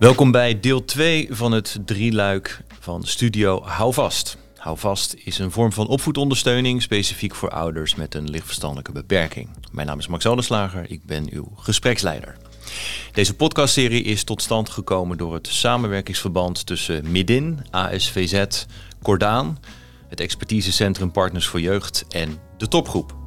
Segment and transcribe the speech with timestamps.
[0.00, 4.36] Welkom bij deel 2 van het drieluik van Studio Houvast.
[4.56, 9.48] Houvast is een vorm van opvoedondersteuning specifiek voor ouders met een lichtverstandelijke beperking.
[9.72, 12.36] Mijn naam is Max Oldenslager, ik ben uw gespreksleider.
[13.12, 18.64] Deze podcastserie is tot stand gekomen door het samenwerkingsverband tussen Midin, ASVZ,
[19.02, 19.58] Cordaan,
[20.08, 23.19] het expertisecentrum Partners voor Jeugd en de topgroep.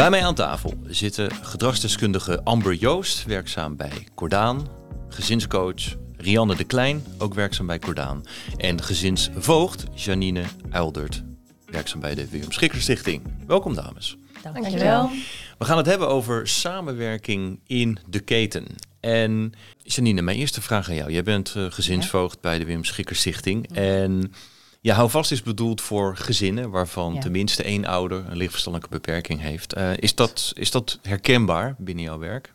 [0.00, 4.68] Bij mij aan tafel zitten gedragsdeskundige Amber Joost, werkzaam bij Cordaan,
[5.08, 8.22] gezinscoach Rianne de Klein, ook werkzaam bij Cordaan,
[8.56, 11.22] en gezinsvoogd Janine Uildert,
[11.66, 13.22] werkzaam bij de Willem Schikker Stichting.
[13.46, 14.16] Welkom dames.
[14.42, 15.10] Dankjewel.
[15.58, 18.66] We gaan het hebben over samenwerking in de keten.
[19.00, 21.12] En Janine, mijn eerste vraag aan jou.
[21.12, 23.76] Jij bent uh, gezinsvoogd bij de Wim Schikker Stichting.
[23.76, 24.32] En
[24.80, 29.76] ja, houvast is bedoeld voor gezinnen waarvan tenminste één ouder een lichtverstandelijke beperking heeft.
[29.76, 32.54] Uh, is, dat, is dat herkenbaar binnen jouw werk?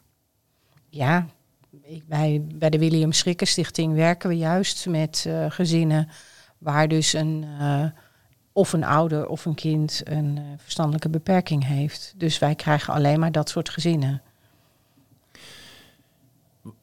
[0.89, 1.27] Ja,
[1.83, 6.09] ik, bij, bij de William Schrikker Stichting werken we juist met uh, gezinnen
[6.57, 7.85] waar dus een, uh,
[8.51, 12.13] of een ouder of een kind een verstandelijke beperking heeft.
[12.17, 14.21] Dus wij krijgen alleen maar dat soort gezinnen.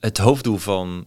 [0.01, 1.07] Het hoofddoel van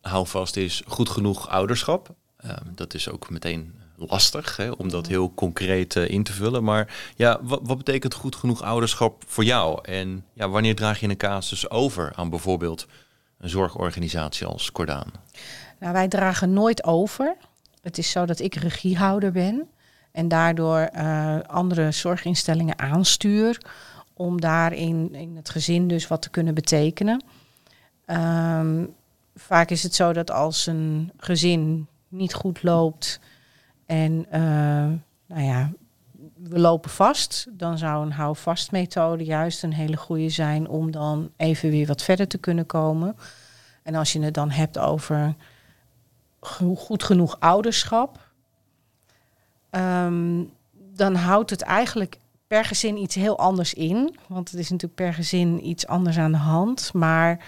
[0.00, 2.14] Houvast is goed genoeg ouderschap.
[2.44, 6.64] Um, dat is ook meteen lastig hè, om dat heel concreet uh, in te vullen.
[6.64, 9.78] Maar ja, wat, wat, betekent goed genoeg ouderschap voor jou?
[9.82, 12.86] En ja, wanneer draag je een casus over aan bijvoorbeeld
[13.38, 15.12] een zorgorganisatie als Cordaan?
[15.78, 17.36] Nou, wij dragen nooit over.
[17.82, 19.68] Het is zo dat ik regiehouder ben
[20.12, 23.60] en daardoor uh, andere zorginstellingen aanstuur
[24.14, 27.24] om daarin in het gezin dus wat te kunnen betekenen.
[28.06, 28.94] Um,
[29.34, 33.20] vaak is het zo dat als een gezin niet goed loopt
[33.86, 34.40] en uh,
[35.26, 35.72] nou ja,
[36.34, 41.30] we lopen vast, dan zou een houvast methode juist een hele goede zijn om dan
[41.36, 43.16] even weer wat verder te kunnen komen.
[43.82, 45.34] En als je het dan hebt over
[46.74, 48.30] goed genoeg ouderschap,
[49.70, 54.16] um, dan houdt het eigenlijk per gezin iets heel anders in.
[54.26, 56.92] Want het is natuurlijk per gezin iets anders aan de hand.
[56.92, 57.44] Maar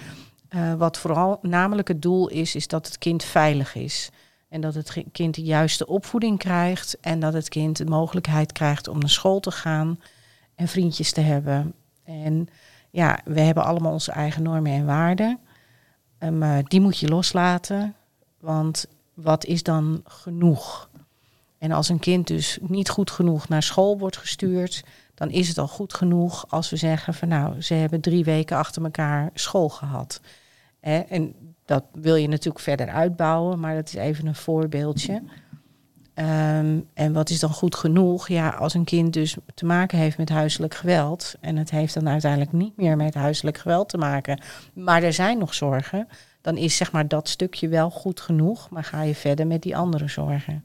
[0.50, 4.10] uh, wat vooral namelijk het doel is, is dat het kind veilig is.
[4.50, 7.00] En dat het kind de juiste opvoeding krijgt.
[7.00, 10.00] En dat het kind de mogelijkheid krijgt om naar school te gaan
[10.54, 11.74] en vriendjes te hebben.
[12.04, 12.48] En
[12.90, 15.38] ja, we hebben allemaal onze eigen normen en waarden.
[16.32, 17.94] Maar um, die moet je loslaten.
[18.40, 20.88] Want wat is dan genoeg?
[21.58, 24.84] En als een kind dus niet goed genoeg naar school wordt gestuurd,
[25.14, 28.56] dan is het al goed genoeg als we zeggen van nou, ze hebben drie weken
[28.56, 30.20] achter elkaar school gehad.
[30.80, 35.22] En dat wil je natuurlijk verder uitbouwen, maar dat is even een voorbeeldje.
[36.14, 38.28] Um, en wat is dan goed genoeg?
[38.28, 42.08] Ja, als een kind dus te maken heeft met huiselijk geweld en het heeft dan
[42.08, 44.40] uiteindelijk niet meer met huiselijk geweld te maken,
[44.74, 46.08] maar er zijn nog zorgen,
[46.40, 49.76] dan is zeg maar dat stukje wel goed genoeg, maar ga je verder met die
[49.76, 50.64] andere zorgen.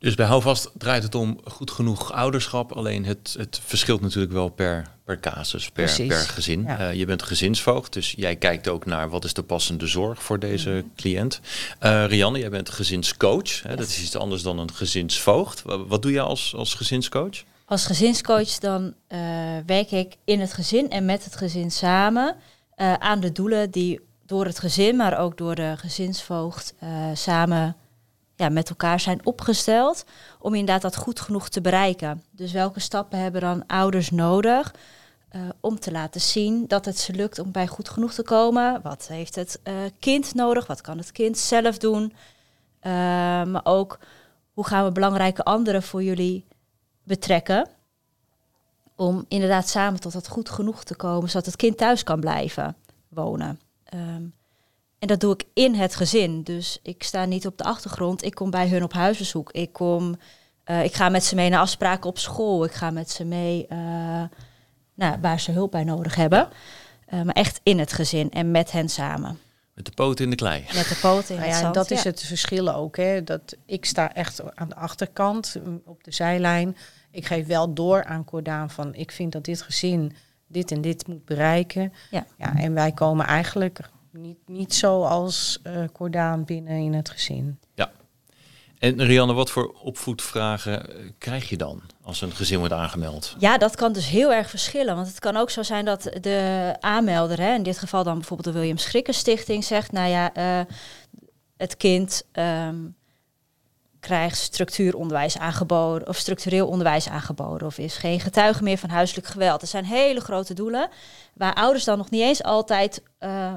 [0.00, 2.72] Dus bij Houvast draait het om goed genoeg ouderschap.
[2.72, 6.62] Alleen het, het verschilt natuurlijk wel per, per casus, per, per gezin.
[6.62, 6.90] Ja.
[6.90, 10.38] Uh, je bent gezinsvoogd, dus jij kijkt ook naar wat is de passende zorg voor
[10.38, 10.92] deze mm.
[10.96, 11.40] cliënt.
[11.80, 13.62] Uh, Rianne, jij bent gezinscoach.
[13.62, 13.76] Hè?
[13.76, 15.62] Dat is iets anders dan een gezinsvoogd.
[15.64, 17.42] Wat, doe je als, als gezinscoach?
[17.64, 19.18] Als gezinscoach dan uh,
[19.66, 22.36] werk ik in het gezin en met het gezin samen
[22.98, 26.74] aan de doelen die door het gezin, maar ook door de gezinsvoogd
[27.14, 27.76] samen
[28.40, 30.04] ja, met elkaar zijn opgesteld
[30.38, 32.22] om inderdaad dat goed genoeg te bereiken.
[32.30, 34.74] Dus welke stappen hebben dan ouders nodig
[35.32, 38.82] uh, om te laten zien dat het ze lukt om bij goed genoeg te komen?
[38.82, 40.66] Wat heeft het uh, kind nodig?
[40.66, 42.02] Wat kan het kind zelf doen?
[42.02, 42.92] Uh,
[43.44, 43.98] maar ook
[44.52, 46.46] hoe gaan we belangrijke anderen voor jullie
[47.02, 47.68] betrekken?
[48.96, 52.76] Om inderdaad samen tot dat goed genoeg te komen, zodat het kind thuis kan blijven
[53.08, 53.60] wonen.
[53.94, 54.34] Um,
[55.00, 56.42] en dat doe ik in het gezin.
[56.42, 58.24] Dus ik sta niet op de achtergrond.
[58.24, 59.52] Ik kom bij hun op huisbezoek.
[59.52, 60.16] Ik, kom,
[60.66, 62.64] uh, ik ga met ze mee naar afspraken op school.
[62.64, 63.78] Ik ga met ze mee uh,
[64.94, 66.48] nou, waar ze hulp bij nodig hebben.
[67.14, 69.38] Uh, maar echt in het gezin en met hen samen.
[69.74, 70.64] Met de poten in de klei.
[70.74, 72.96] Met de poten in nou ja, zand, Dat is het verschil ook.
[72.96, 73.24] Hè.
[73.24, 76.76] Dat, ik sta echt aan de achterkant, op de zijlijn.
[77.10, 78.94] Ik geef wel door aan Cordaan van...
[78.94, 80.12] ik vind dat dit gezin
[80.46, 81.92] dit en dit moet bereiken.
[82.10, 82.26] Ja.
[82.38, 83.80] Ja, en wij komen eigenlijk
[84.12, 87.58] niet, niet zo als uh, Cordaan binnen in het gezin.
[87.74, 87.90] Ja.
[88.78, 93.34] En Rianne, wat voor opvoedvragen eh, krijg je dan als een gezin wordt aangemeld?
[93.38, 94.94] Ja, dat kan dus heel erg verschillen.
[94.94, 98.54] Want het kan ook zo zijn dat de aanmelder, hè, in dit geval dan bijvoorbeeld
[98.54, 100.64] de William Schrikker Stichting, zegt, nou ja, uh,
[101.56, 102.96] het kind um,
[104.00, 109.60] krijgt structuuronderwijs aangeboden of structureel onderwijs aangeboden of is geen getuige meer van huiselijk geweld.
[109.60, 110.88] Dat zijn hele grote doelen
[111.34, 113.54] waar ouders dan nog niet eens altijd uh,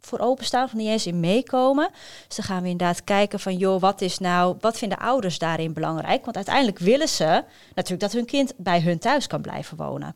[0.00, 1.90] voor openstaan of niet eens in meekomen.
[2.26, 5.72] Dus dan gaan we inderdaad kijken van joh, wat is nou, wat vinden ouders daarin
[5.72, 6.24] belangrijk?
[6.24, 7.44] Want uiteindelijk willen ze
[7.74, 10.14] natuurlijk dat hun kind bij hun thuis kan blijven wonen.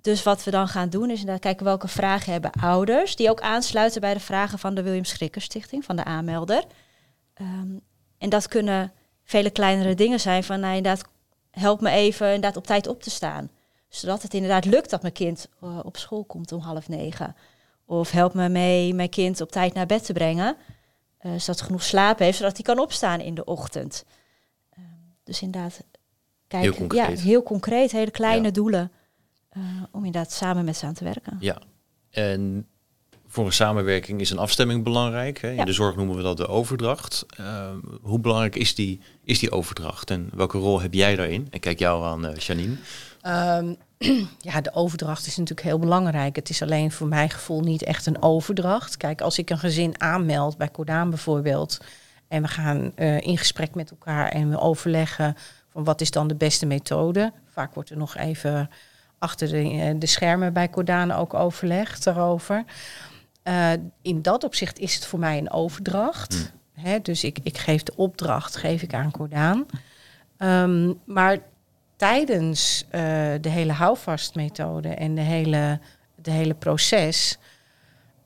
[0.00, 3.40] Dus wat we dan gaan doen is inderdaad kijken welke vragen hebben ouders, die ook
[3.40, 6.64] aansluiten bij de vragen van de William Schrikker Stichting, van de aanmelder.
[7.40, 7.80] Um,
[8.18, 8.92] en dat kunnen
[9.24, 11.08] vele kleinere dingen zijn van, nou inderdaad,
[11.50, 13.50] help me even inderdaad op tijd op te staan.
[13.88, 17.36] Zodat het inderdaad lukt dat mijn kind uh, op school komt om half negen.
[17.86, 20.56] Of help me mee mijn kind op tijd naar bed te brengen.
[21.22, 24.04] Uh, zodat hij genoeg slaap heeft, zodat hij kan opstaan in de ochtend.
[24.78, 24.84] Uh,
[25.24, 25.84] dus inderdaad,
[26.48, 27.18] kijken, heel concreet.
[27.18, 28.52] Ja, heel concreet, hele kleine ja.
[28.52, 28.92] doelen.
[29.56, 31.36] Uh, om inderdaad samen met ze aan te werken.
[31.40, 31.58] Ja,
[32.10, 32.66] en
[33.26, 35.40] voor een samenwerking is een afstemming belangrijk.
[35.40, 35.48] Hè?
[35.48, 35.64] In ja.
[35.64, 37.26] de zorg noemen we dat de overdracht.
[37.40, 37.70] Uh,
[38.02, 41.46] hoe belangrijk is die, is die overdracht en welke rol heb jij daarin?
[41.50, 42.76] En kijk jou aan, uh, Janine.
[43.22, 43.76] Um,
[44.38, 46.36] ja, de overdracht is natuurlijk heel belangrijk.
[46.36, 48.96] Het is alleen voor mijn gevoel niet echt een overdracht.
[48.96, 51.78] Kijk, als ik een gezin aanmeld, bij Cordaan bijvoorbeeld,
[52.28, 55.36] en we gaan uh, in gesprek met elkaar en we overleggen
[55.68, 57.32] van wat is dan de beste methode.
[57.46, 58.70] Vaak wordt er nog even
[59.18, 62.64] achter de, de schermen bij Cordaan ook overlegd daarover.
[63.44, 63.70] Uh,
[64.02, 66.52] in dat opzicht is het voor mij een overdracht.
[66.74, 66.84] Mm.
[66.84, 69.66] Hè, dus ik, ik geef de opdracht geef ik aan Cordaan.
[70.38, 71.38] Um, maar
[71.96, 72.90] tijdens uh,
[73.40, 75.80] de hele houvastmethode en de hele,
[76.14, 77.38] de hele proces.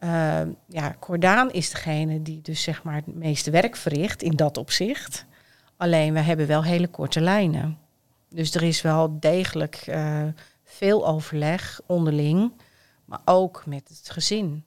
[0.00, 4.56] Uh, ja, Cordaan is degene die dus zeg maar het meeste werk verricht in dat
[4.56, 5.26] opzicht.
[5.76, 7.78] Alleen we hebben wel hele korte lijnen.
[8.28, 10.22] Dus er is wel degelijk uh,
[10.64, 12.52] veel overleg onderling,
[13.04, 14.64] maar ook met het gezin.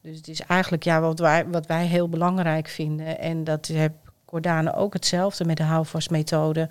[0.00, 3.18] Dus het is eigenlijk ja, wat, wij, wat wij heel belangrijk vinden.
[3.18, 3.92] En dat heb
[4.24, 6.68] Cordane ook hetzelfde met de houvastmethode.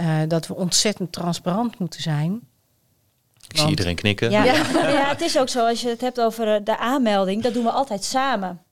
[0.00, 2.32] Uh, dat we ontzettend transparant moeten zijn.
[2.32, 4.30] Ik Want, zie iedereen knikken.
[4.30, 4.54] Ja, ja.
[4.98, 5.66] ja, het is ook zo.
[5.66, 8.62] Als je het hebt over de aanmelding, dat doen we altijd samen.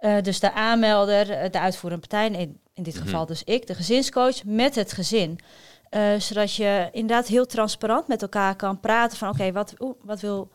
[0.00, 3.26] Uh, dus de aanmelder, de uitvoerende partij, in, in dit geval mm-hmm.
[3.26, 5.38] dus ik, de gezinscoach, met het gezin.
[5.90, 10.20] Uh, zodat je inderdaad heel transparant met elkaar kan praten van oké, okay, wat, wat
[10.20, 10.50] wil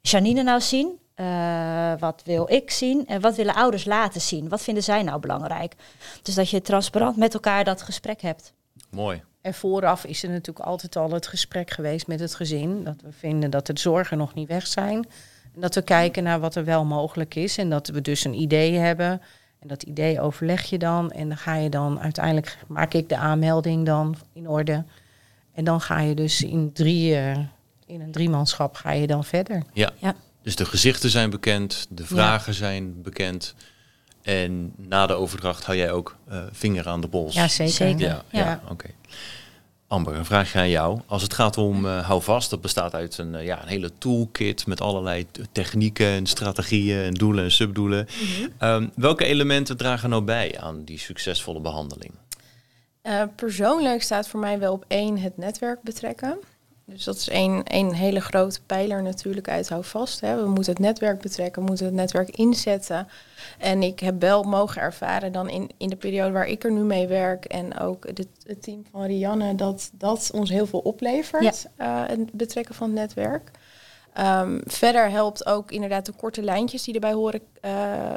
[0.00, 0.98] Janine nou zien?
[1.16, 4.48] Uh, wat wil ik zien en wat willen ouders laten zien?
[4.48, 5.74] Wat vinden zij nou belangrijk?
[6.22, 8.52] Dus dat je transparant met elkaar dat gesprek hebt.
[8.90, 9.22] Mooi.
[9.44, 12.84] En vooraf is er natuurlijk altijd al het gesprek geweest met het gezin.
[12.84, 15.06] Dat we vinden dat de zorgen nog niet weg zijn.
[15.54, 17.58] En dat we kijken naar wat er wel mogelijk is.
[17.58, 19.22] En dat we dus een idee hebben.
[19.58, 21.10] En dat idee overleg je dan.
[21.10, 24.84] En dan ga je dan uiteindelijk, maak ik de aanmelding dan in orde.
[25.54, 27.38] En dan ga je dus in drie, uh,
[27.86, 29.62] in een driemanschap ga je dan verder.
[29.72, 29.92] Ja.
[29.98, 30.14] ja.
[30.42, 32.58] Dus de gezichten zijn bekend, de vragen ja.
[32.58, 33.54] zijn bekend.
[34.24, 37.34] En na de overdracht hou jij ook uh, vinger aan de pols.
[37.34, 37.72] Ja, zeker.
[37.72, 38.06] zeker.
[38.06, 38.44] Ja, ja.
[38.44, 38.60] ja.
[38.62, 38.72] oké.
[38.72, 38.94] Okay.
[39.86, 41.00] Amber, een vraagje aan jou.
[41.06, 43.90] Als het gaat om uh, hou vast, dat bestaat uit een, uh, ja, een hele
[43.98, 48.08] toolkit met allerlei technieken en strategieën en doelen en subdoelen.
[48.20, 48.68] Mm -hmm.
[48.68, 52.12] um, welke elementen dragen nou bij aan die succesvolle behandeling?
[53.02, 56.38] Uh, persoonlijk staat voor mij wel op één het netwerk betrekken.
[56.86, 60.20] Dus dat is één, één hele grote pijler natuurlijk uit hou vast.
[60.20, 60.42] Hè.
[60.42, 63.08] We moeten het netwerk betrekken, we moeten het netwerk inzetten.
[63.58, 66.80] En ik heb wel mogen ervaren dan in, in de periode waar ik er nu
[66.80, 71.68] mee werk en ook de, het team van Rianne, dat dat ons heel veel oplevert,
[71.78, 72.04] ja.
[72.04, 73.50] uh, het betrekken van het netwerk.
[74.18, 77.70] Um, verder helpt ook inderdaad de korte lijntjes die erbij horen, uh,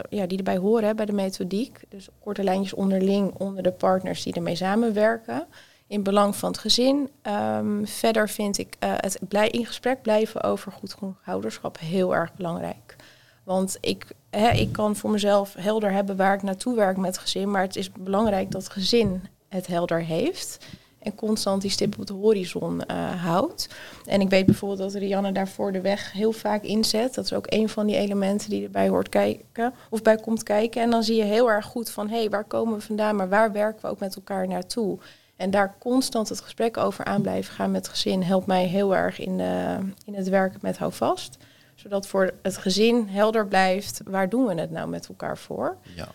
[0.09, 1.79] ja, die erbij horen bij de methodiek.
[1.89, 5.47] Dus korte lijntjes onderling onder de partners die ermee samenwerken
[5.87, 7.09] in belang van het gezin.
[7.57, 12.33] Um, verder vind ik uh, het blij, in gesprek blijven over goed ouderschap heel erg
[12.33, 12.95] belangrijk.
[13.43, 14.05] Want ik,
[14.53, 17.51] ik kan voor mezelf helder hebben waar ik naartoe werk met gezin.
[17.51, 20.57] Maar het is belangrijk dat het gezin het helder heeft.
[20.99, 23.69] En constant die stip op de horizon uh, houdt.
[24.05, 27.13] En ik weet bijvoorbeeld dat Rianne daarvoor de weg heel vaak inzet.
[27.13, 29.73] Dat is ook een van die elementen die erbij hoort kijken.
[29.89, 30.81] Of bij komt kijken.
[30.81, 33.15] En dan zie je heel erg goed van hé, hey, waar komen we vandaan?
[33.15, 34.97] Maar waar werken we ook met elkaar naartoe?
[35.37, 38.95] En daar constant het gesprek over aan blijven gaan met het gezin helpt mij heel
[38.95, 41.37] erg in, de, in het werken met houvast.
[41.75, 45.77] Zodat voor het gezin helder blijft, waar doen we het nou met elkaar voor?
[45.95, 46.07] Ja.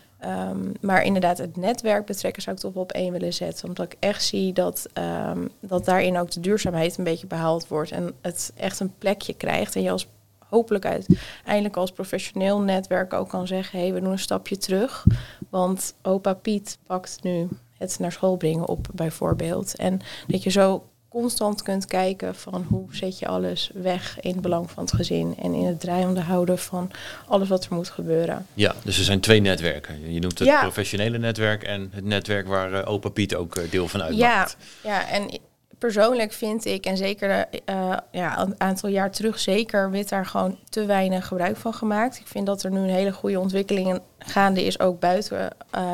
[0.49, 3.67] Um, maar inderdaad, het netwerk betrekken zou ik toch wel op één willen zetten.
[3.67, 4.89] Omdat ik echt zie dat,
[5.29, 7.91] um, dat daarin ook de duurzaamheid een beetje behaald wordt.
[7.91, 9.75] En het echt een plekje krijgt.
[9.75, 10.07] En je als
[10.49, 13.79] hopelijk uiteindelijk als professioneel netwerk ook kan zeggen...
[13.79, 15.05] hé, hey, we doen een stapje terug.
[15.49, 17.47] Want opa Piet pakt nu
[17.91, 19.75] het naar school brengen op bijvoorbeeld.
[19.75, 24.41] En dat je zo constant kunt kijken van hoe zet je alles weg in het
[24.41, 26.91] belang van het gezin en in het draaiende houden van
[27.27, 28.45] alles wat er moet gebeuren.
[28.53, 30.13] Ja, dus er zijn twee netwerken.
[30.13, 30.61] Je noemt het Ja.
[30.61, 34.57] professionele netwerk en het netwerk waar eh, opa Piet ook eh, deel van uitmaakt.
[34.83, 35.39] Ja, ja, en
[35.83, 40.57] persoonlijk vind ik, en zeker eh, ja, een aantal jaar terug zeker, werd daar gewoon
[40.69, 42.19] te weinig gebruik van gemaakt.
[42.19, 45.49] Ik vind dat er nu een hele goede ontwikkeling gaande is, ook buiten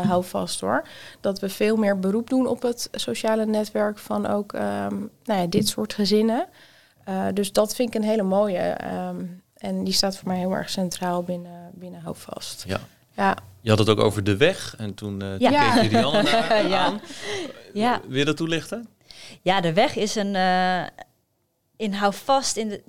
[0.08, 0.84] hou vast hoor.
[1.22, 5.46] Dat we veel meer beroep doen op het sociale netwerk van ook ehm, nou ja,
[5.48, 6.46] dit soort gezinnen.
[7.03, 8.58] Eh, dus dat vind ik een hele mooie.
[8.60, 9.25] ehm,
[9.58, 12.63] en die staat voor mij heel erg centraal binnen, binnen hou vast.
[12.67, 12.79] Ja.
[13.15, 15.50] Ja, Je had het ook over de weg en toen eh Ja.
[15.50, 15.74] ja.
[15.74, 16.77] keek je Rianne naar Ja.
[16.86, 17.01] aan.
[17.74, 18.01] Ja.
[18.08, 18.88] Wil je dat toelichten?
[19.41, 20.36] Ja, de weg is een.
[20.36, 20.86] eh
[21.79, 22.83] in hou vast in de.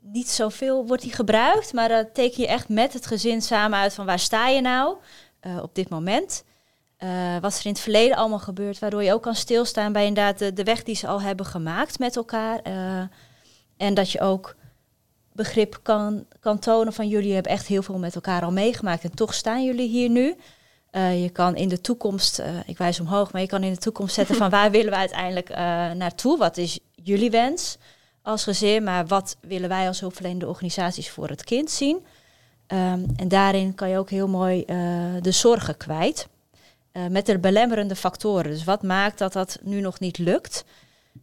[0.00, 3.94] Niet zoveel wordt die gebruikt, maar dat teken je echt met het gezin samen uit
[3.94, 4.96] van waar sta je nou
[5.40, 6.44] eh, op dit moment.
[6.96, 10.38] Eh, wat er in het verleden allemaal gebeurd, waardoor je ook kan stilstaan bij inderdaad
[10.38, 12.60] de, de weg die ze al hebben gemaakt met elkaar.
[12.62, 13.02] Eh,
[13.76, 14.56] en dat je ook
[15.32, 19.14] begrip kan, kan tonen van jullie hebben echt heel veel met elkaar al meegemaakt en
[19.14, 20.36] toch staan jullie hier nu.
[20.94, 23.78] Eh, je kan in de toekomst, eh, ik wijs omhoog, maar je kan in de
[23.78, 25.56] toekomst zetten van waar willen we uiteindelijk eh,
[25.90, 26.38] naartoe?
[26.38, 27.78] Wat is jullie wens
[28.22, 28.84] als gezin?
[28.84, 32.04] Maar wat willen wij als hulpverlenende organisaties voor het kind zien?
[32.66, 34.64] Ehm, en daarin kan je ook heel mooi
[35.20, 36.28] de zorgen kwijt.
[37.10, 38.50] Met de belemmerende factoren.
[38.50, 40.64] Dus wat maakt dat dat nu nog niet lukt?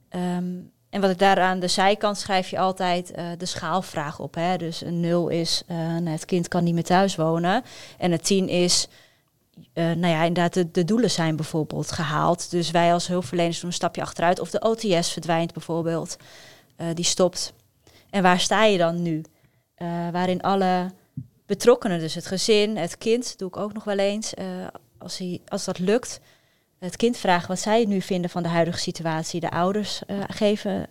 [0.10, 0.56] Ehm,
[0.90, 4.36] en wat ik daar aan de zijkant schrijf je altijd de schaalvraag op.
[4.36, 4.58] Hè?
[4.58, 7.64] Dus een 0 is, nou, het kind kan niet meer thuis wonen.
[7.98, 8.88] En een 10 is,
[9.74, 12.52] eh, nou ja, inderdaad, de, de doelen zijn bijvoorbeeld gehaald.
[12.52, 14.40] Dus wij als hulpverleners doen een stapje achteruit.
[14.40, 16.18] Of de OTS verdwijnt bijvoorbeeld.
[16.76, 17.54] Eh, die stopt.
[18.10, 19.22] En waar sta je dan nu?
[19.76, 20.92] Eh, waarin alle
[21.46, 24.34] betrokkenen, dus het gezin, het kind, doe ik ook nog wel eens.
[24.98, 26.20] als, hij, als dat lukt,
[26.80, 29.40] het kind vragen wat zij nu vinden van de huidige situatie.
[29.40, 30.88] De ouders geven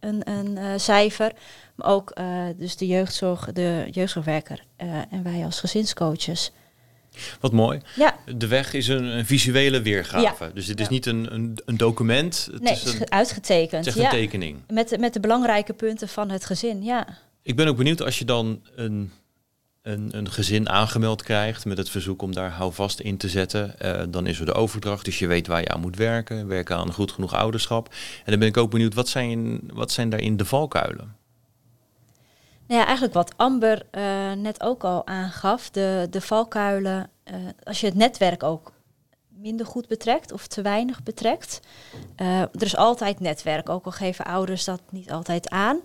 [0.00, 1.32] een, een cijfer.
[1.74, 2.12] Maar ook
[2.56, 4.64] dus de jeugdzorg, de jeugdzorgwerker
[5.10, 6.52] en wij als gezinscoaches.
[7.40, 7.80] Wat mooi.
[7.96, 10.50] Ja, De weg is een, een visuele weergave.
[10.54, 10.92] Dus het is Ja.
[10.92, 12.48] niet een, een, een document.
[12.52, 13.86] Het nee, is, het is een, ge- het uitgetekend.
[13.86, 14.04] is ja.
[14.04, 14.58] een tekening.
[14.68, 17.06] Met, de- met de belangrijke punten van het gezin, ja.
[17.42, 19.12] Ik ben ook benieuwd als je dan een,
[19.82, 23.78] een, een gezin aangemeld krijgt met het verzoek om daar houvast in te zetten.
[23.78, 26.46] eh, dan is er de overdracht, dus je weet waar je aan moet werken.
[26.46, 27.88] Werken aan goed genoeg ouderschap.
[28.24, 31.16] En dan ben ik ook benieuwd, wat zijn, wat zijn daarin de valkuilen?
[32.66, 37.80] Nou ja, eigenlijk wat Amber eh, net ook al aangaf, de, de valkuilen, eh, als
[37.80, 38.72] je het netwerk ook
[39.28, 41.60] minder goed betrekt of te weinig betrekt.
[42.16, 45.80] Eh, er is altijd netwerk, ook al geven ouders dat niet altijd aan.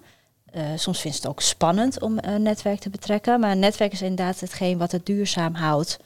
[0.76, 4.40] Soms vindt het ook spannend om een netwerk te betrekken, maar een netwerk is inderdaad
[4.40, 6.00] hetgeen wat het duurzaam houdt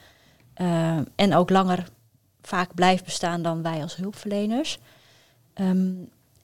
[1.15, 1.87] en ook langer
[2.41, 4.79] vaak blijft bestaan dan wij als hulpverleners.
[5.53, 5.91] Ehm,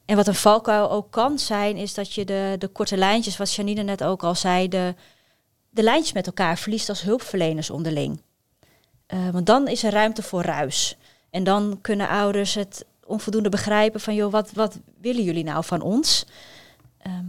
[0.09, 3.53] en wat een valkuil ook kan zijn, is dat je de, de korte lijntjes, wat
[3.53, 4.95] Janine net ook al zei, de,
[5.69, 8.21] de lijntjes met elkaar verliest als hulpverleners onderling.
[9.05, 10.97] Eh, want dan is er ruimte voor ruis.
[11.29, 15.81] En dan kunnen ouders het onvoldoende begrijpen van, joh, wat, wat willen jullie nou van
[15.81, 16.25] ons?
[16.97, 17.25] Ehm,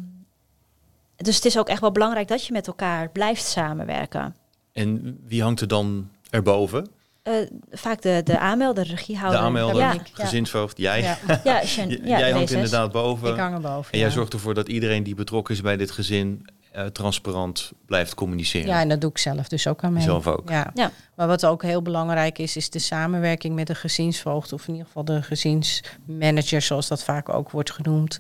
[1.16, 4.36] dus het is ook echt wel belangrijk dat je met elkaar blijft samenwerken.
[4.72, 6.88] En wie hangt er dan erboven?
[7.22, 7.34] Eh,
[7.70, 9.40] vaak de, de aanmelder, de De regiehouder.
[9.40, 11.00] aanmelder, Ja, gezinsvoogd, jij.
[11.00, 11.62] Ja, ja,
[12.02, 12.54] jij hangt W6.
[12.54, 13.30] inderdaad boven.
[13.32, 13.92] ik hang erboven.
[13.92, 18.14] En jij zorgt ervoor dat iedereen die betrokken is bij dit gezin eh, transparant blijft
[18.14, 18.68] communiceren.
[18.68, 20.02] Ja, en dat doe ik zelf dus ook aan mee.
[20.02, 20.48] Zelf ook.
[20.48, 20.70] Ja.
[20.74, 20.90] Ja.
[21.16, 24.86] Maar wat ook heel belangrijk is, is de samenwerking met de gezinsvoogd, of in ieder
[24.86, 28.18] geval de gezinsmanager, zoals dat vaak ook wordt genoemd.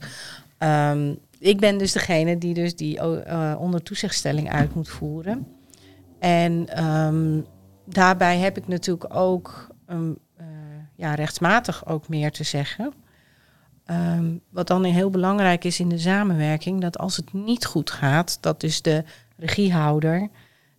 [0.58, 5.46] Ehm, ik ben dus degene die dus die eh, onder toezichtstelling uit moet voeren.
[6.18, 7.40] En ehm,
[7.94, 10.18] daarbij heb ik natuurlijk ook um,
[10.94, 12.92] ja, rechtsmatig ook meer te zeggen.
[13.84, 18.38] Ehm, wat dan heel belangrijk is in de samenwerking, dat als het niet goed gaat,
[18.40, 19.04] dat dus de
[19.36, 20.28] regiehouder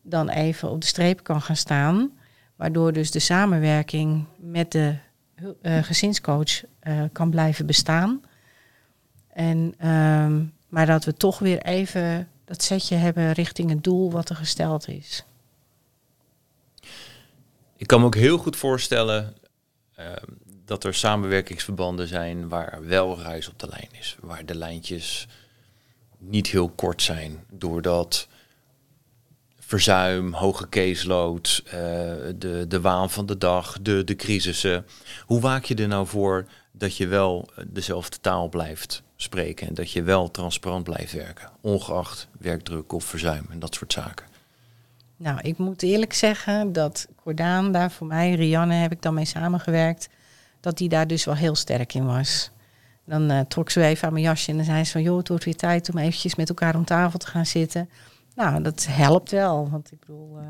[0.01, 2.11] dan even op de streep kan gaan staan.
[2.55, 4.95] Waardoor dus de samenwerking met de
[5.61, 8.21] eh, gezinscoach eh, kan blijven bestaan.
[9.27, 14.29] En, ehm, maar dat we toch weer even dat setje hebben richting het doel wat
[14.29, 15.25] er gesteld is.
[17.81, 19.35] Ik kan me ook heel goed voorstellen
[19.95, 20.05] eh,
[20.65, 24.17] dat er samenwerkingsverbanden zijn waar wel ruis op de lijn is.
[24.19, 25.27] Waar de lijntjes
[26.17, 27.45] niet heel kort zijn.
[27.51, 28.27] Doordat
[29.59, 31.71] verzuim, hoge caseload, eh,
[32.35, 34.85] de, de waan van de dag, de, de crisissen.
[35.25, 39.91] Hoe waak je er nou voor dat je wel dezelfde taal blijft spreken en dat
[39.91, 44.30] je wel transparant blijft werken, ongeacht werkdruk of verzuim en dat soort zaken?
[45.21, 49.25] Nou, ik moet eerlijk zeggen dat Cordaan daar voor mij, Rianne heb ik dan mee
[49.25, 50.09] samengewerkt,
[50.59, 52.51] dat die daar dus wel heel sterk in was.
[53.05, 55.01] Dan eh, trok ze even aan mijn jasje en dan zei ze van...
[55.01, 57.89] joh, het wordt weer tijd om eventjes met elkaar om tafel te gaan zitten.
[58.35, 59.69] Nou, dat helpt wel.
[59.69, 60.45] Want ik bedoel, eh,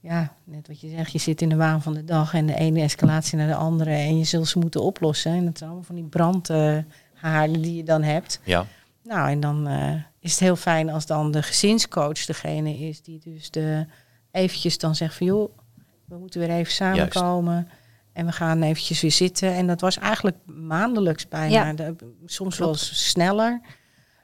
[0.00, 2.34] ja, net wat je zegt, je zit in de waan van de dag...
[2.34, 5.32] en de ene escalatie naar de andere en je zult ze moeten oplossen.
[5.32, 8.40] En dat zijn allemaal van die brandhaarden die je dan hebt.
[8.44, 8.66] Ja.
[9.02, 9.94] Nou, en dan eh,
[10.26, 13.02] is het heel fijn als dan de gezinscoach degene is...
[13.02, 13.86] die dus de,
[14.30, 15.26] eventjes dan zegt van...
[15.26, 15.58] joh,
[16.04, 17.68] we moeten weer even samenkomen...
[18.16, 19.52] En we gaan eventjes weer zitten.
[19.52, 21.66] En dat was eigenlijk maandelijks bijna.
[21.66, 21.72] Ja.
[21.72, 23.60] De- soms wel sneller.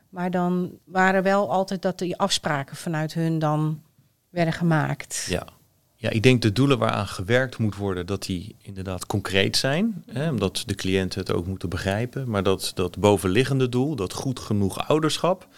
[0.08, 3.82] Maar dan waren wel altijd dat die afspraken vanuit hun dan
[4.30, 5.26] werden gemaakt.
[5.28, 5.46] Ja.
[5.94, 10.04] ja, ik denk de doelen waaraan gewerkt moet worden, dat die inderdaad concreet zijn.
[10.12, 12.30] Hè, omdat de cliënten het ook moeten begrijpen.
[12.30, 15.48] Maar dat, dat bovenliggende doel, dat goed genoeg ouderschap.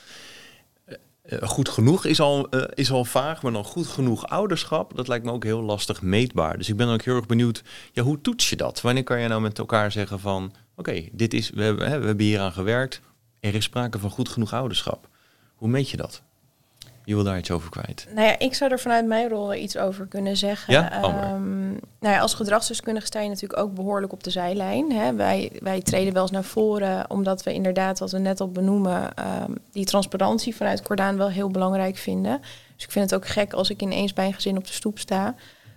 [1.25, 5.09] Eh, goed genoeg is al, eh, is al vaag, maar dan goed genoeg ouderschap, dat
[5.09, 6.59] lijkt me ook heel lastig meetbaar.
[6.59, 7.63] Dus ik ben ook heel erg benieuwd,
[7.93, 8.81] ja, hoe toets je dat?
[8.81, 12.07] Wanneer kan je nou met elkaar zeggen van, oké, dit is, we hebben, hè, we
[12.07, 13.01] hebben hier aan gewerkt,
[13.41, 15.09] er is sprake van goed genoeg ouderschap.
[15.55, 16.23] Hoe meet je dat?
[17.05, 18.07] Je wil daar iets over kwijt.
[18.15, 20.73] Nou ja, ik zou er vanuit mijn rol iets over kunnen zeggen.
[20.73, 20.93] Ja?
[20.93, 24.93] Ehm, nou ja, als gedragsdeskundige sta je natuurlijk ook behoorlijk op de zijlijn.
[24.93, 25.15] Hè.
[25.15, 29.15] Wij, wij treden wel eens naar voren, omdat we inderdaad, wat we net al benoemen,
[29.15, 32.41] ehm, die transparantie vanuit Cordaan wel heel belangrijk vinden.
[32.75, 34.99] Dus ik vind het ook gek als ik ineens bij een gezin op de stoep
[34.99, 35.35] sta.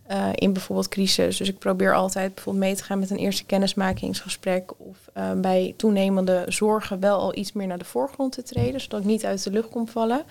[0.08, 1.38] Eh, in bijvoorbeeld crisis.
[1.38, 4.72] Dus ik probeer altijd bijvoorbeeld mee te gaan met een eerste kennismakingsgesprek.
[4.78, 8.82] Of eh, bij toenemende zorgen wel al iets meer naar de voorgrond te treden.
[8.82, 10.24] Zodat ik niet uit de lucht kom vallen.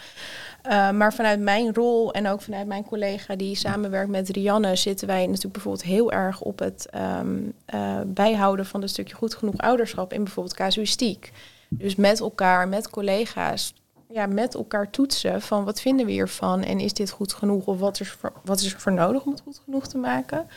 [0.66, 5.06] Uh, maar vanuit mijn rol en ook vanuit mijn collega die samenwerkt met Rianne, zitten
[5.06, 10.12] wij natuurlijk bijvoorbeeld heel erg op het uh, bijhouden van een stukje goed genoeg ouderschap
[10.12, 11.32] in bijvoorbeeld casuïstiek.
[11.68, 13.74] Dus met elkaar, met collega's,
[14.08, 17.78] ja, met elkaar toetsen van wat vinden we hiervan en is dit goed genoeg of
[17.78, 20.48] wat is, voor, wat is er voor nodig om het goed genoeg te maken.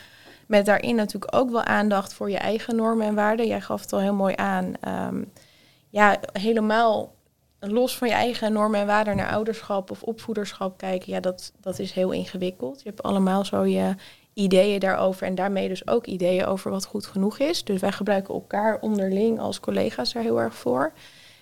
[0.46, 3.46] Met daarin natuurlijk ook wel aandacht voor je eigen normen en waarden.
[3.46, 4.74] Jij gaf het al heel mooi aan.
[5.08, 5.32] Um,
[5.88, 7.14] ja, helemaal
[7.60, 11.78] los van je eigen normen en waarden naar ouderschap of opvoederschap kijken, ja, dat, dat
[11.78, 12.82] is heel ingewikkeld.
[12.82, 13.94] Je hebt allemaal zo je
[14.32, 17.64] ideeën daarover en daarmee dus ook ideeën over wat goed genoeg is.
[17.64, 20.92] Dus wij gebruiken elkaar onderling als collega's daar heel erg voor.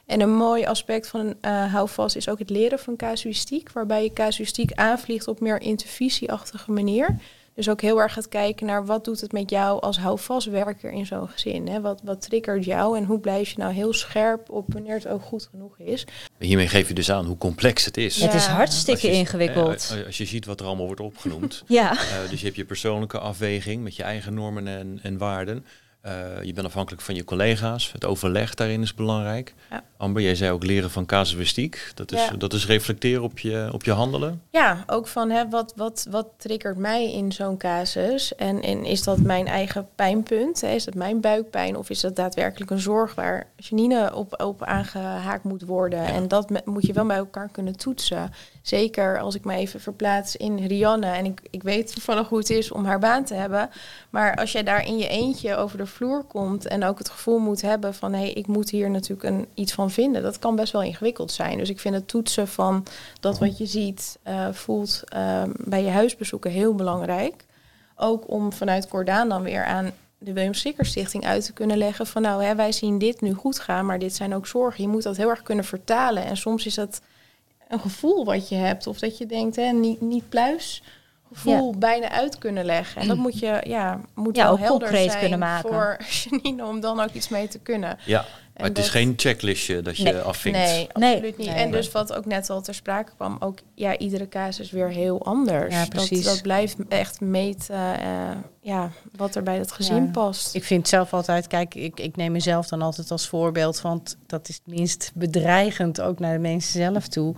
[0.09, 4.03] En een mooi aspect van een uh, houvast is ook het leren van casuïstiek, waarbij
[4.03, 7.17] je casuïstiek aanvliegt op meer intervisieachtige manier.
[7.55, 11.07] Dus ook heel erg gaat kijken naar wat doet het met jou als houvastwerker in
[11.07, 11.69] zo'n gezin.
[11.69, 11.81] Hè?
[11.81, 15.23] Wat, wat triggert jou en hoe blijf je nou heel scherp op wanneer het ook
[15.23, 16.07] goed genoeg is.
[16.39, 18.17] Hiermee geef je dus aan hoe complex het is.
[18.17, 18.25] Ja.
[18.25, 19.95] Het is hartstikke als je, ingewikkeld.
[19.99, 21.63] eh, Als je ziet wat er allemaal wordt opgenoemd.
[21.67, 21.93] ja.
[21.93, 25.65] Uh, dus je hebt je persoonlijke afweging met je eigen normen en, en waarden.
[26.09, 27.93] Uh, je bent afhankelijk van je collega's.
[27.93, 29.55] Het overleg daarin is belangrijk.
[29.71, 29.83] Ja.
[29.97, 31.93] Amber, jij zei ook leren van casuïstiek.
[31.95, 32.37] Dat is, Ja.
[32.37, 34.43] dat is reflecteren op je, op je handelen.
[34.51, 38.35] Ja, ook van hè, wat, wat, wat triggert mij in zo'n casus?
[38.35, 40.61] En, en is dat mijn eigen pijnpunt?
[40.61, 40.69] Hè?
[40.69, 41.77] Is dat mijn buikpijn?
[41.77, 46.03] Of is dat daadwerkelijk een zorg waar Janine op, op aangehaakt moet worden?
[46.03, 46.09] Ja.
[46.09, 48.31] En dat moet je wel bij elkaar kunnen toetsen.
[48.63, 51.07] Zeker als ik me even verplaats in Rianne.
[51.07, 53.71] En ik, ik weet toevallig hoe het is om haar baan te hebben.
[54.11, 57.39] Maar als jij daar in je eentje over de vloer komt en ook het gevoel
[57.39, 60.57] moet hebben van hé, hey, ik moet hier natuurlijk een, iets van vinden, dat kan
[60.57, 61.59] best wel ingewikkeld zijn.
[61.59, 62.87] Dus ik vind het toetsen van
[63.21, 67.47] dat wat je ziet, eh, voelt eh, bij je huisbezoeken heel belangrijk.
[67.97, 72.07] Ook om vanuit Cordaan dan weer aan de William Sticker Stichting uit te kunnen leggen
[72.07, 74.83] van nou, hè, wij zien dit nu goed gaan, maar dit zijn ook zorgen.
[74.83, 76.25] Je moet dat heel erg kunnen vertalen.
[76.25, 77.01] En soms is dat
[77.69, 80.83] een gevoel wat je hebt of dat je denkt, hè, niet, niet pluis
[81.33, 83.01] gevoel bijna uit kunnen leggen.
[83.03, 85.69] En dat moet je, ja, moet Ja, wel ook helder concreet zijn kunnen maken.
[85.71, 85.97] voor
[86.31, 87.99] Janine om dan ook iets mee te kunnen.
[88.05, 90.19] Ja, maar En het is geen checklistje dat je Nee.
[90.19, 90.59] afvinkt.
[90.59, 91.13] Nee, Nee.
[91.15, 91.47] absoluut niet.
[91.47, 91.57] Nee.
[91.57, 95.25] en dus wat ook net al ter sprake kwam, ook ja, iedere casus weer heel
[95.25, 95.75] anders.
[95.75, 96.25] Ja, dat, precies.
[96.25, 100.11] dat blijft echt meten eh, ja, wat er bij dat gezin Ja.
[100.11, 100.55] past.
[100.55, 104.49] Ik vind zelf altijd, kijk, ik, ik neem mezelf dan altijd als voorbeeld, want dat
[104.49, 107.35] is het minst bedreigend ook naar de mensen zelf toe.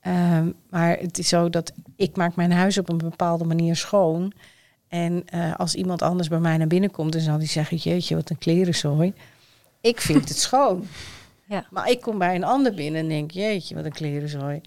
[0.00, 4.32] Ehm, maar het is zo dat ik maak mijn huis op een bepaalde manier schoon.
[4.88, 8.14] En eh, als iemand anders bij mij naar binnen komt, dan zal die zeggen, jeetje,
[8.14, 9.12] wat een klerenzooi.
[9.80, 10.86] Ik vind het schoon.
[11.48, 11.66] Ja.
[11.70, 14.60] Maar ik kom bij een ander binnen en denk, jeetje, wat een klerenzooi.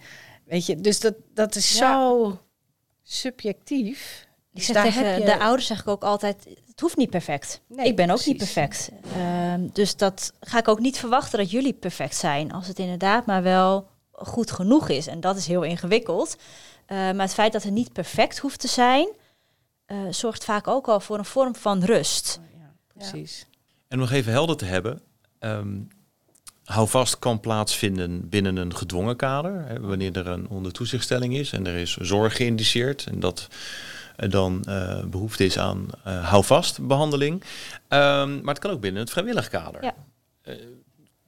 [0.45, 1.77] Weet je, dus dat, dat is Ja.
[1.77, 2.37] zo
[3.03, 4.27] subjectief.
[4.53, 7.61] Ik Dus zeg tegen je- de ouders zeg ik ook altijd, het hoeft niet perfect.
[7.67, 8.91] Nee, ik ben ook niet perfect.
[9.15, 12.51] Ehm, dus dat ga ik ook niet verwachten dat jullie perfect zijn.
[12.51, 13.87] Als het inderdaad maar wel
[14.23, 15.07] goed genoeg is.
[15.07, 16.35] En dat is heel ingewikkeld.
[16.85, 19.09] Eh, maar het feit dat het niet perfect hoeft te zijn,
[19.85, 22.39] eh, zorgt vaak ook al voor een vorm van rust.
[22.57, 23.45] Ja, precies.
[23.87, 25.01] En om nog even helder te hebben.
[25.39, 25.77] ehm
[26.63, 29.65] hou vast kan plaatsvinden binnen een gedwongen kader.
[29.65, 33.05] Hè, wanneer er een onder toezichtstelling is en er is zorg geïndiceerd.
[33.05, 33.47] En dat
[34.15, 37.43] er dan eh, behoefte is aan eh hou vast behandeling.
[37.87, 39.83] Ehm, maar het kan ook binnen het vrijwillig kader.
[39.83, 39.95] Ja.
[40.41, 40.55] Eh,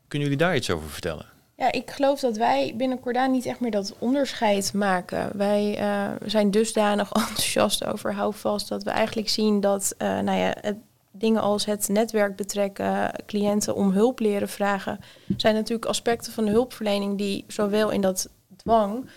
[0.07, 1.25] Kunnen jullie daar iets over vertellen?
[1.55, 5.37] Ja, ik geloof dat wij binnen Cordaan niet echt meer dat onderscheid maken.
[5.37, 10.55] Wij uh, zijn dusdanig enthousiast over houvast dat we eigenlijk zien dat uh, nou ja,
[10.61, 10.77] het,
[11.11, 14.99] dingen als het netwerk betrekken, cliënten om hulp leren vragen,
[15.37, 19.09] zijn natuurlijk aspecten van de hulpverlening die zowel in dat dwang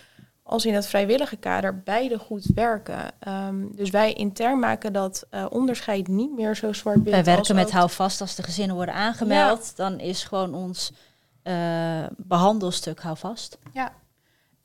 [0.43, 3.11] als in het vrijwillige kader beide goed werken.
[3.27, 7.13] Um, dus wij intern maken dat uh, onderscheid niet meer zo zwart-wit.
[7.13, 9.73] Wij werken met houvast als de gezinnen worden aangemeld.
[9.77, 9.83] Ja.
[9.83, 10.91] Dan is gewoon ons
[11.47, 13.57] uh, behandelstuk houvast.
[13.73, 13.93] Ja.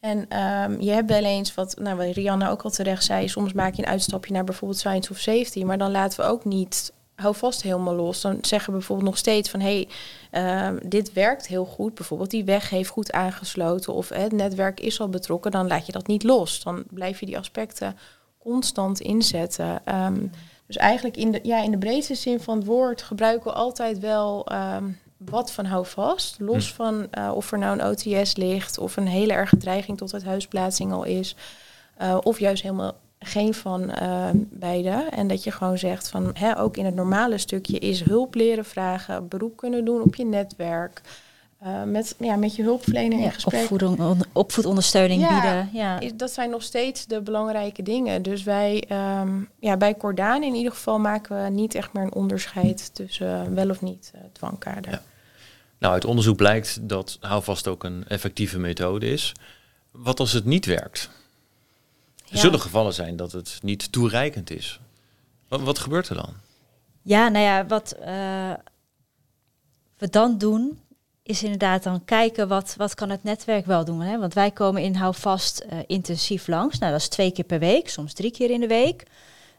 [0.01, 3.53] En um, je hebt wel eens wat, nou, wat Rianne ook al terecht zei, soms
[3.53, 6.93] maak je een uitstapje naar bijvoorbeeld science of safety, maar dan laten we ook niet
[7.15, 8.21] hou vast helemaal los.
[8.21, 9.87] Dan zeggen we bijvoorbeeld nog steeds van hé,
[10.31, 11.95] hey, uh, dit werkt heel goed.
[11.95, 15.51] Bijvoorbeeld die weg heeft goed aangesloten of het netwerk is al betrokken.
[15.51, 16.63] Dan laat je dat niet los.
[16.63, 17.97] Dan blijf je die aspecten
[18.39, 19.83] constant inzetten.
[20.05, 20.31] Um,
[20.67, 23.99] dus eigenlijk in de, ja, in de breedste zin van het woord gebruiken we altijd
[23.99, 24.47] wel
[25.25, 26.37] wat van hou vast.
[26.41, 26.75] Los hm.
[26.75, 30.25] van uh, of er nou een OTS ligt of een hele erge dreiging tot het
[30.25, 31.37] huisplaatsing al is.
[32.03, 34.91] Uh, of juist helemaal geen van uh, beide.
[34.91, 38.65] En dat je gewoon zegt van hè, ook in het normale stukje is hulp leren
[38.65, 41.01] vragen, beroep kunnen doen op je netwerk.
[41.67, 43.61] Uh, met, ja, met je hulpverlener ja, in gesprek.
[43.63, 45.69] Opvoeding, opvoedondersteuning ja, bieden.
[45.73, 48.23] Ja, dat zijn nog steeds de belangrijke dingen.
[48.23, 48.85] Dus wij,
[49.21, 53.55] um, ja, bij Cordaan in ieder geval maken we niet echt meer een onderscheid tussen
[53.55, 55.03] wel of niet uh, dwangkader.
[55.83, 59.33] Nou, uit onderzoek blijkt dat houvast ook een effectieve methode is.
[59.91, 61.11] Wat als het niet werkt?
[62.31, 64.81] Er zullen gevallen zijn dat het niet toereikend is.
[65.49, 66.35] Wat, wat gebeurt er dan?
[67.03, 68.07] Ja, nou ja, wat uh,
[69.99, 70.81] we dan doen,
[71.23, 74.01] is inderdaad dan kijken wat, wat kan het netwerk wel doen.
[74.01, 74.19] Hè?
[74.19, 76.79] Want wij komen in houvast uh, intensief langs.
[76.79, 79.03] Nou, dat is twee keer per week, soms drie keer in de week.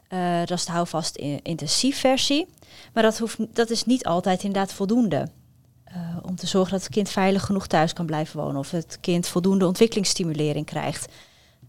[0.08, 2.46] Uh, dat is de houvast intensief versie.
[2.92, 5.28] Maar dat, hoeft, dat is niet altijd inderdaad voldoende.
[5.96, 8.56] Uh, om te zorgen dat het kind veilig genoeg thuis kan blijven wonen.
[8.56, 11.12] Of het kind voldoende ontwikkelingsstimulering krijgt.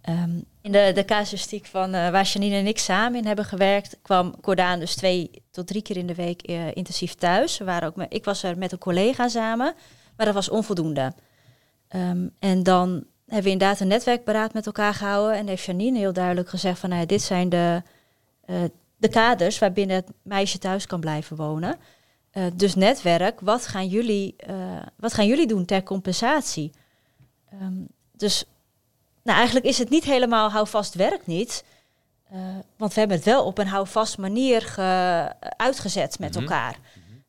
[0.09, 3.97] Um, in de, de casuïstiek van uh, waar Janine en ik samen in hebben gewerkt,
[4.01, 7.57] kwam Cordaan dus twee tot drie keer in de week uh, intensief thuis.
[7.57, 9.73] We waren ook ik was er met een collega samen,
[10.17, 11.13] maar dat was onvoldoende.
[11.95, 12.89] Um, en dan
[13.25, 16.89] hebben we inderdaad een netwerkberaad met elkaar gehouden en heeft Janine heel duidelijk gezegd van
[16.89, 17.81] nou, dit zijn de,
[18.97, 21.77] de kaders waarbinnen het meisje thuis kan blijven wonen.
[22.53, 24.35] Dus netwerk, wat gaan, jullie,
[24.95, 26.71] wat gaan jullie doen ter compensatie?
[27.61, 28.45] Um, dus
[29.23, 31.63] nou, eigenlijk is het niet helemaal houvast werkt niet.
[32.33, 32.39] Uh,
[32.77, 36.51] want we hebben het wel op een houvast manier ge, uitgezet met mm -hmm.
[36.51, 36.79] elkaar.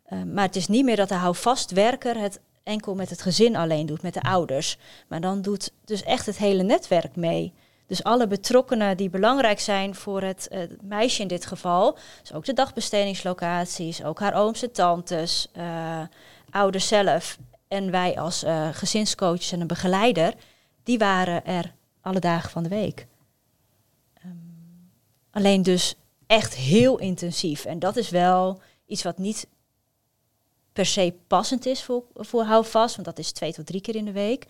[0.08, 3.56] Uh, maar het is niet meer dat de houvast werker het enkel met het gezin
[3.56, 4.78] alleen doet, met de ouders.
[5.08, 7.52] Maar dan doet dus echt het hele netwerk mee.
[7.86, 11.98] Dus alle betrokkenen die belangrijk zijn voor het uh, meisje in dit geval.
[12.20, 15.48] Dus ook de dagbestedingslocaties, ook haar ooms en tantes,
[16.50, 17.38] ouders zelf.
[17.68, 20.34] En wij als gezinscoaches en een begeleider,
[20.82, 23.06] die waren er alle dagen van de week.
[24.24, 24.90] Um,
[25.30, 25.94] alleen dus
[26.26, 27.64] echt heel intensief.
[27.64, 29.46] En dat is wel iets wat niet
[30.72, 34.04] per se passend is voor, voor houvast, want dat is twee tot drie keer in
[34.04, 34.46] de week.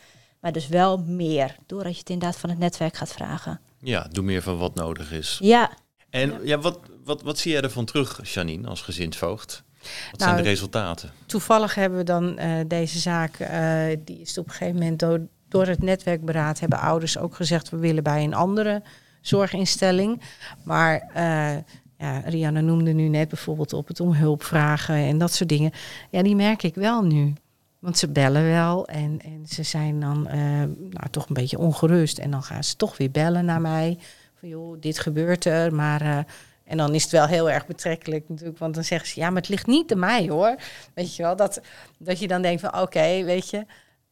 [0.46, 3.60] Maar dus wel meer, doordat je het inderdaad van het netwerk gaat vragen.
[3.78, 5.38] Ja, doe meer van wat nodig is.
[5.42, 5.70] Ja.
[6.10, 6.38] En ja.
[6.42, 9.62] ja, wat, wat, wat zie jij ervan terug, Janine, als gezinsvoogd?
[10.10, 11.12] Wat nou, zijn de resultaten?
[11.26, 15.20] Toevallig hebben we dan uh, deze zaak, uh, die is op een gegeven moment door,
[15.48, 17.70] door het netwerkberaad hebben ouders ook gezegd...
[17.70, 18.82] we willen bij een andere
[19.20, 20.22] zorginstelling.
[20.64, 21.56] Maar uh,
[21.98, 25.72] ja, Rianne noemde nu net bijvoorbeeld op het om hulp vragen en dat soort dingen.
[26.10, 27.34] Ja, die merk ik wel nu.
[27.78, 30.34] Want ze bellen wel en, en ze zijn dan uh,
[30.68, 32.18] nou, toch een beetje ongerust.
[32.18, 33.98] En dan gaan ze toch weer bellen naar mij.
[34.34, 36.02] Van joh, dit gebeurt er, maar...
[36.02, 36.18] Uh,
[36.64, 39.40] en dan is het wel heel erg betrekkelijk natuurlijk, want dan zeggen ze ja, maar
[39.40, 40.56] het ligt niet aan mij hoor.
[40.94, 41.60] Weet je wel, dat,
[41.98, 43.66] dat je dan denkt van oké, weet je,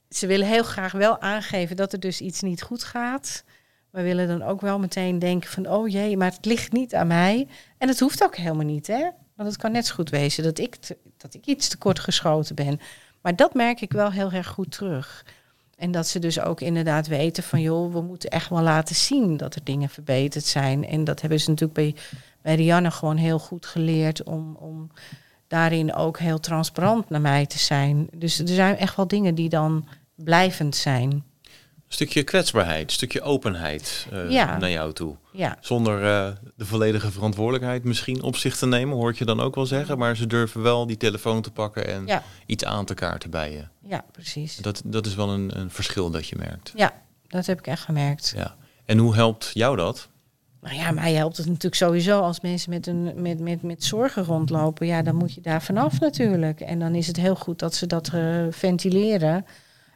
[0.09, 3.44] ze willen heel graag wel aangeven dat er dus iets niet goed gaat.
[3.90, 7.07] We willen dan ook wel meteen denken van, oh jee, maar het ligt niet aan
[7.07, 7.48] mij.
[7.79, 9.11] En het hoeft ook helemaal niet, hè?
[9.37, 10.77] Want het kan net zo goed wezen dat ik,
[11.16, 12.81] dat ik iets te kort geschoten ben.
[13.25, 15.25] Maar dat merk ik wel heel erg goed terug.
[15.77, 19.37] En dat ze dus ook inderdaad weten van, joh, we moeten echt wel laten zien
[19.37, 20.87] dat er dingen verbeterd zijn.
[20.87, 21.95] En dat hebben ze natuurlijk bij,
[22.43, 24.91] bij Rianne gewoon heel goed geleerd om, om
[25.49, 28.09] daarin ook heel transparant naar mij te zijn.
[28.15, 31.25] Dus er zijn echt wel dingen die dan blijvend zijn.
[31.94, 34.59] Stukje kwetsbaarheid, een stukje openheid uh, ja.
[34.59, 35.16] naar jou toe.
[35.33, 35.57] Ja.
[35.61, 39.66] Zonder uh, de volledige verantwoordelijkheid misschien op zich te nemen, hoort je dan ook wel
[39.66, 39.98] zeggen.
[39.98, 42.22] Maar ze durven wel die telefoon te pakken en ja.
[42.46, 43.88] iets aan te kaarten bij je.
[43.88, 44.57] Ja, precies.
[44.57, 46.72] Dat, dat is wel een, een verschil dat je merkt.
[46.76, 46.92] Ja,
[47.26, 48.33] dat heb ik echt gemerkt.
[48.37, 48.54] Ja.
[48.85, 50.09] En hoe helpt jou dat?
[50.61, 54.24] Maar ja, mij helpt het natuurlijk sowieso als mensen met, een, met, met, met zorgen
[54.24, 54.87] rondlopen.
[54.87, 56.61] Ja, dan moet je daar vanaf natuurlijk.
[56.61, 59.46] En dan is het heel goed dat ze dat uh, ventileren.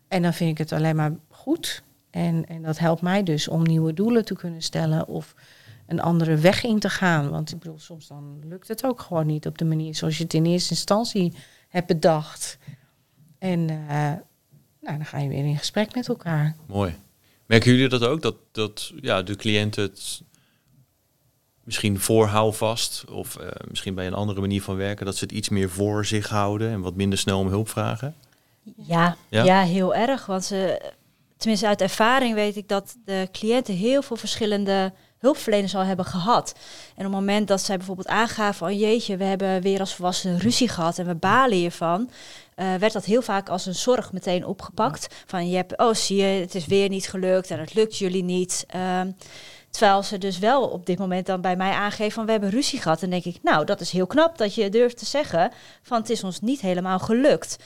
[0.08, 1.82] En dan vind ik het alleen maar goed.
[2.10, 5.34] En, en dat helpt mij dus om nieuwe doelen te kunnen stellen of
[5.86, 7.30] een andere weg in te gaan.
[7.30, 10.22] Want ik bedoel, soms dan lukt het ook gewoon niet op de manier zoals je
[10.22, 11.34] het in eerste instantie
[11.68, 12.58] hebt bedacht.
[13.38, 14.12] En uh,
[14.80, 16.56] nou, dan ga je weer in gesprek met elkaar.
[16.66, 16.94] Mooi.
[17.46, 18.22] Merken jullie dat ook?
[18.22, 20.22] Dat, dat ja, de cliënten het
[21.62, 25.32] misschien voor vast of uh, misschien bij een andere manier van werken, dat ze het
[25.32, 28.14] iets meer voor zich houden en wat minder snel om hulp vragen?
[28.76, 29.44] Ja, ja?
[29.44, 30.26] ja heel erg.
[30.26, 30.92] Want ze,
[31.38, 36.54] tenminste uit ervaring weet ik dat de cliënten heel veel verschillende hulpverleners al hebben gehad.
[36.88, 39.94] En op het moment dat zij bijvoorbeeld aangaven van oh jeetje, we hebben weer als
[39.94, 42.10] volwassenen ruzie gehad en we balen hiervan,
[42.56, 45.14] uh, werd dat heel vaak als een zorg meteen opgepakt.
[45.26, 48.24] Van je hebt, oh zie je, het is weer niet gelukt en het lukt jullie
[48.24, 48.66] niet.
[48.76, 49.00] Uh,
[49.70, 52.80] terwijl ze dus wel op dit moment dan bij mij aangeven van we hebben ruzie
[52.80, 53.02] gehad.
[53.02, 56.10] En denk ik, nou dat is heel knap dat je durft te zeggen van het
[56.10, 57.56] is ons niet helemaal gelukt.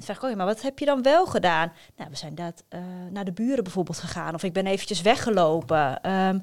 [0.00, 1.72] En vraag ik, oh maar wat heb je dan wel gedaan?
[1.96, 4.34] Nou, we zijn dat, uh, naar de buren bijvoorbeeld gegaan.
[4.34, 6.10] Of ik ben eventjes weggelopen.
[6.10, 6.42] Um,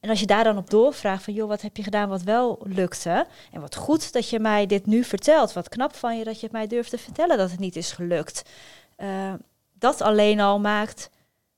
[0.00, 2.60] en als je daar dan op doorvraagt van, joh, wat heb je gedaan wat wel
[2.62, 3.26] lukte?
[3.52, 5.52] En wat goed dat je mij dit nu vertelt.
[5.52, 7.92] Wat knap van je dat je het mij durft te vertellen dat het niet is
[7.92, 8.50] gelukt.
[8.98, 9.32] Uh,
[9.72, 11.10] dat alleen al maakt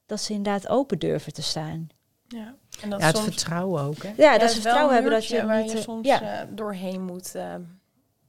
[0.06, 1.88] dat ze inderdaad open durven te staan.
[2.28, 4.02] Ja, en dat ja, het vertrouwen ook.
[4.02, 4.12] Hè?
[4.16, 6.22] Ja, dat ze vertrouwen hebben dat je waar niet, je soms ja.
[6.22, 7.54] uh, doorheen moet uh,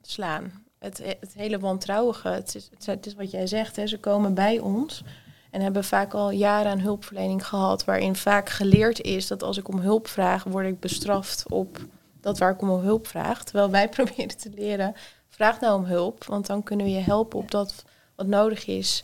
[0.02, 0.66] slaan.
[0.88, 4.60] Het, het hele wantrouwige, het is, het is wat jij zegt, hè, ze komen bij
[4.60, 5.04] ons
[5.52, 9.68] en hebben vaak al jaren aan hulpverlening gehad, waarin vaak geleerd is dat als ik
[9.68, 11.78] om hulp vraag, word ik bestraft op
[12.22, 13.44] dat waar ik om hulp vraag.
[13.44, 14.94] Terwijl wij proberen te leren,
[15.30, 17.84] vraag nou om hulp, want dan kunnen we je helpen op dat
[18.16, 19.04] wat nodig is.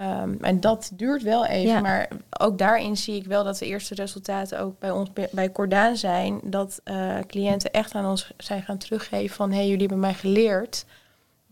[0.00, 3.94] Um, en dat duurt wel even, maar ook daarin zie ik wel dat de eerste
[3.94, 6.40] resultaten ook bij ons bij Cordaan zijn.
[6.42, 10.14] Dat uh, cliënten echt aan ons zijn gaan teruggeven van hé, hey, jullie hebben mij
[10.14, 10.84] geleerd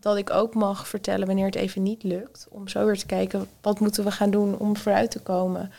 [0.07, 2.47] dat ik ook mag vertellen wanneer het even niet lukt.
[2.49, 5.71] Om zo weer te kijken, wat moeten we gaan doen om vooruit te komen.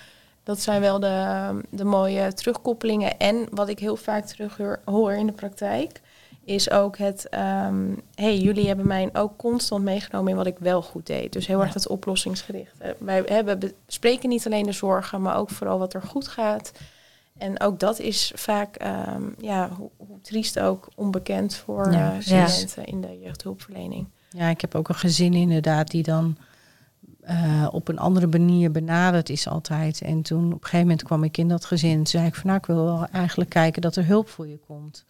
[0.42, 3.18] Dat zijn wel de, de mooie terugkoppelingen.
[3.18, 6.00] En wat ik heel vaak terug hoor in de praktijk,
[6.44, 10.82] is ook het, um, hey, jullie hebben mij ook constant meegenomen in wat ik wel
[10.82, 11.32] goed deed.
[11.32, 12.76] Dus heel erg het oplossingsgericht.
[12.98, 16.72] Wij hebben, bespreken niet alleen de zorgen, maar ook vooral wat er goed gaat.
[17.38, 22.18] En ook dat is vaak, um, ja, hoe, hoe, triest ook, onbekend voor ja, uh,
[22.18, 24.06] cliënten in de jeugdhulpverlening.
[24.30, 26.36] Ja, ik heb ook een gezin inderdaad die dan
[27.30, 30.00] uh, op een andere manier benaderd is altijd.
[30.00, 32.06] En toen op een gegeven moment kwam ik in dat gezin.
[32.06, 35.04] zei ik van nou, ik wil wel eigenlijk kijken dat er hulp voor je komt.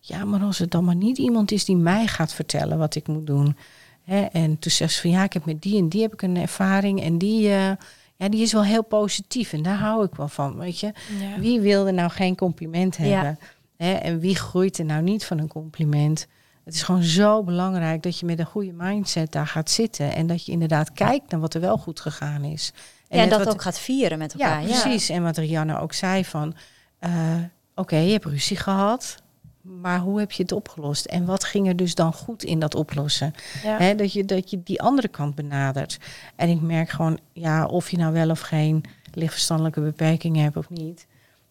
[0.00, 3.06] Ja, maar als het dan maar niet iemand is die mij gaat vertellen wat ik
[3.06, 3.56] moet doen.
[4.02, 4.20] Hè?
[4.20, 6.36] En toen zei ze van ja, ik heb met die en die heb ik een
[6.36, 7.02] ervaring.
[7.02, 7.70] En die, uh,
[8.16, 9.52] ja, die is wel heel positief.
[9.52, 10.58] En daar hou ik wel van.
[10.58, 11.40] Weet je, ja.
[11.40, 13.38] wie wilde nou geen compliment hebben?
[13.40, 13.46] Ja.
[13.76, 13.92] Hè?
[13.92, 16.26] En wie groeit er nou niet van een compliment?
[16.68, 20.14] Het is gewoon zo belangrijk dat je met een goede mindset daar gaat zitten.
[20.14, 22.72] En dat je inderdaad kijkt naar wat er wel goed gegaan is.
[23.08, 24.60] En ja, dat ook gaat vieren met elkaar.
[24.60, 25.08] Ja, precies.
[25.08, 26.54] En wat Rianne ook zei van...
[27.00, 29.22] Uh, Oké, okay, je hebt ruzie gehad.
[29.62, 31.04] Maar hoe heb je het opgelost?
[31.04, 33.34] En wat ging er dus dan goed in dat oplossen?
[33.62, 33.94] Ja.
[33.94, 35.98] dat, je, dat je die andere kant benadert.
[36.36, 40.70] En ik merk gewoon, ja, of je nou wel of geen lichtverstandelijke beperking hebt of
[40.70, 41.06] niet.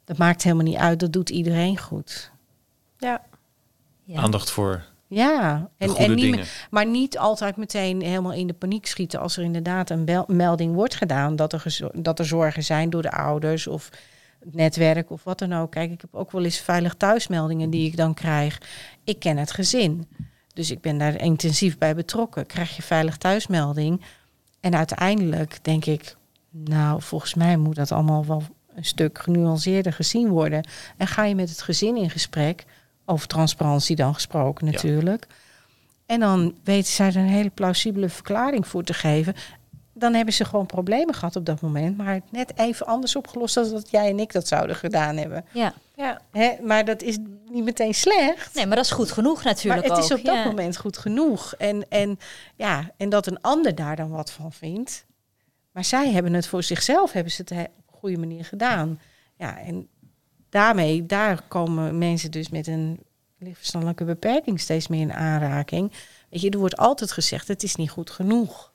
[0.06, 1.00] Dat maakt helemaal niet uit.
[1.00, 2.32] Dat doet iedereen goed.
[2.98, 3.22] Ja.
[4.04, 4.22] ja.
[4.22, 9.20] Aandacht voor ja, en, en niet, maar niet altijd meteen helemaal in de paniek schieten
[9.20, 13.12] als er inderdaad een melding wordt gedaan dat er, dat er zorgen zijn door de
[13.12, 13.90] ouders of
[14.40, 15.72] het netwerk of wat dan ook.
[15.72, 18.62] Kijk, ik heb ook wel eens veilig thuismeldingen die ik dan krijg.
[19.04, 20.08] Ik ken het gezin,
[20.54, 22.46] dus ik ben daar intensief bij betrokken.
[22.46, 24.02] Krijg je veilig thuismelding
[24.60, 26.16] en uiteindelijk denk ik,
[26.50, 28.44] nou, volgens mij moet dat allemaal wel
[28.76, 30.68] een stuk genuanceerder gezien worden.
[30.98, 32.66] En ga je met het gezin in gesprek
[33.10, 35.28] over transparantie dan gesproken natuurlijk.
[36.06, 39.36] En dan weten zij er een hele plausibele verklaring voor te geven.
[39.94, 43.70] Dan hebben ze gewoon problemen gehad op dat moment, maar net even anders opgelost dan
[43.70, 45.46] dat jij en ik dat zouden gedaan hebben.
[45.52, 45.74] Ja.
[45.96, 46.22] Ja.
[46.32, 47.18] Hè, maar dat is
[47.50, 48.56] niet meteen slecht.
[48.56, 49.88] Nee, maar dat is goed genoeg natuurlijk.
[49.88, 50.12] Maar het ook.
[50.12, 51.54] is op dat moment goed genoeg.
[51.58, 52.20] En, en,
[52.56, 55.06] ja, en dat een ander daar dan wat van vindt.
[55.72, 59.00] Maar zij hebben het voor zichzelf, hebben ze het op een goede manier gedaan.
[59.38, 59.88] Ja, en
[60.50, 63.00] daarmee, daar komen mensen dus met een
[63.38, 65.92] lichtverstandelijke beperking steeds meer in aanraking.
[66.30, 68.72] Weet je, er wordt altijd gezegd, het is niet goed genoeg.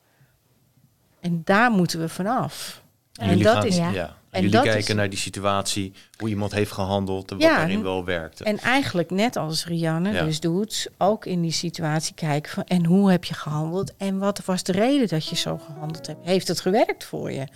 [1.21, 2.83] En daar moeten we vanaf.
[3.13, 4.17] En, en dat gaan, is, ja.
[4.31, 8.05] En, jullie kijken naar die situatie, hoe iemand heeft gehandeld en wat ja, daarin wel
[8.05, 8.45] werkte.
[8.45, 13.11] En eigenlijk net als Rianne dus doet, ook in die situatie kijken van en hoe
[13.11, 16.25] heb je gehandeld en wat was de reden dat je zo gehandeld hebt?
[16.25, 17.47] Heeft het gewerkt voor je?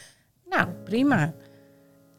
[0.48, 1.32] Nou, prima.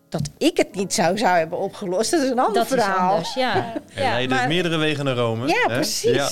[0.09, 2.11] Dat ik het niet zou, zou hebben opgelost.
[2.11, 3.09] Dat is een ander Dat is verhaal.
[3.09, 3.55] anders, ja.
[3.95, 4.09] Er ja.
[4.09, 5.47] leiden maar- meerdere wegen naar Rome.
[5.47, 5.73] Ja, hè?
[5.75, 6.11] precies.
[6.11, 6.29] Ja.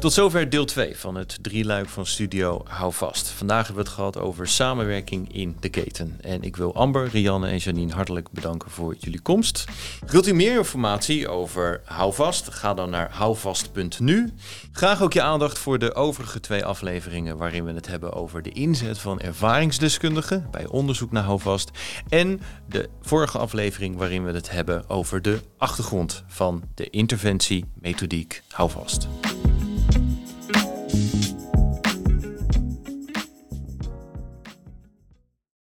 [0.00, 3.28] Tot zover deel 2 van het drieluik van Studio Hou Vast.
[3.28, 6.18] Vandaag hebben we het gehad over samenwerking in de keten.
[6.20, 9.64] En ik wil Amber, Rianne en Janine hartelijk bedanken voor jullie komst.
[10.06, 12.50] Wilt u meer informatie over Hou Vast?
[12.50, 14.32] Ga dan naar houvast.nu.
[14.72, 18.50] Graag ook je aandacht voor de overige twee afleveringen waarin we het hebben over de
[18.50, 21.70] inzet van ervaringsdeskundigen bij onderzoek naar Houvast.
[22.08, 28.42] En de vorige aflevering waarin we het hebben over de achtergrond van de interventie methodiek
[28.48, 29.08] Houvast.